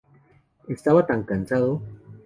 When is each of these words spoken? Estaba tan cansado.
Estaba 0.67 1.05
tan 1.05 1.21
cansado. 1.21 1.79